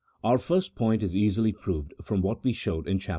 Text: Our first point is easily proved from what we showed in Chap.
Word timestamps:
Our 0.23 0.39
first 0.39 0.73
point 0.73 1.03
is 1.03 1.13
easily 1.15 1.51
proved 1.53 1.93
from 2.01 2.23
what 2.23 2.43
we 2.43 2.53
showed 2.53 2.87
in 2.87 2.97
Chap. 2.97 3.09